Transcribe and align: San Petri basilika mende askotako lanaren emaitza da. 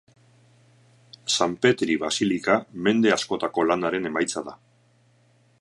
San 1.35 1.53
Petri 1.65 1.99
basilika 2.05 2.57
mende 2.87 3.15
askotako 3.19 3.69
lanaren 3.73 4.13
emaitza 4.15 4.47
da. 4.49 4.61